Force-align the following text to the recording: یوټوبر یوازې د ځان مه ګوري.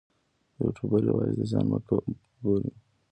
یوټوبر 0.61 1.01
یوازې 1.09 1.33
د 1.39 1.41
ځان 1.51 1.65
مه 1.71 1.77
ګوري. 2.43 2.71